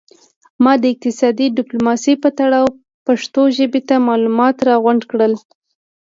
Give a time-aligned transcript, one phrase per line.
[0.63, 2.67] ما د اقتصادي ډیپلوماسي په تړاو
[3.07, 5.33] پښتو ژبې ته معلومات را غونډ کړل